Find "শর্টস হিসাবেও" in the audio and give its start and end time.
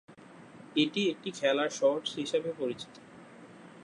1.69-2.53